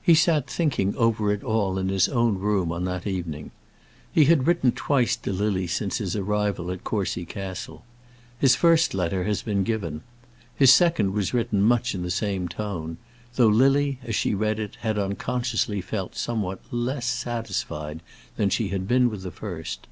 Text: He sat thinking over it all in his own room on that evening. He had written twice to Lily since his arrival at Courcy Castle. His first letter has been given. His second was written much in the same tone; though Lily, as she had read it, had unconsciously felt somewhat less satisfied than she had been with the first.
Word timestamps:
He 0.00 0.14
sat 0.14 0.46
thinking 0.48 0.96
over 0.96 1.30
it 1.30 1.44
all 1.44 1.76
in 1.76 1.90
his 1.90 2.08
own 2.08 2.38
room 2.38 2.72
on 2.72 2.84
that 2.86 3.06
evening. 3.06 3.50
He 4.10 4.24
had 4.24 4.46
written 4.46 4.72
twice 4.72 5.14
to 5.16 5.30
Lily 5.30 5.66
since 5.66 5.98
his 5.98 6.16
arrival 6.16 6.70
at 6.70 6.84
Courcy 6.84 7.26
Castle. 7.26 7.84
His 8.38 8.54
first 8.56 8.94
letter 8.94 9.24
has 9.24 9.42
been 9.42 9.64
given. 9.64 10.00
His 10.56 10.72
second 10.72 11.12
was 11.12 11.34
written 11.34 11.60
much 11.60 11.94
in 11.94 12.00
the 12.02 12.10
same 12.10 12.48
tone; 12.48 12.96
though 13.34 13.48
Lily, 13.48 13.98
as 14.04 14.14
she 14.14 14.30
had 14.30 14.40
read 14.40 14.58
it, 14.58 14.76
had 14.80 14.98
unconsciously 14.98 15.82
felt 15.82 16.16
somewhat 16.16 16.60
less 16.70 17.04
satisfied 17.04 18.00
than 18.38 18.48
she 18.48 18.68
had 18.68 18.88
been 18.88 19.10
with 19.10 19.20
the 19.20 19.30
first. 19.30 19.86